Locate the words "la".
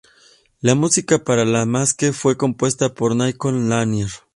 0.61-0.73, 1.45-1.67